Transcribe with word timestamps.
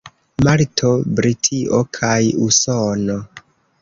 Malto, 0.45 0.93
Britio 1.19 1.81
kaj 1.99 2.15
Usono. 2.49 3.19